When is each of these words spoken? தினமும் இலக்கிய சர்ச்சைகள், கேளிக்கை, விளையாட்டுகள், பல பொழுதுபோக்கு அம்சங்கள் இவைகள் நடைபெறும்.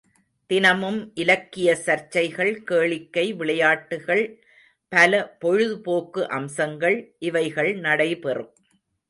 தினமும் 0.49 1.11
இலக்கிய 1.15 1.77
சர்ச்சைகள், 1.85 2.51
கேளிக்கை, 2.71 3.35
விளையாட்டுகள், 3.35 4.23
பல 4.91 5.37
பொழுதுபோக்கு 5.39 6.27
அம்சங்கள் 6.29 7.15
இவைகள் 7.19 7.71
நடைபெறும். 7.79 8.51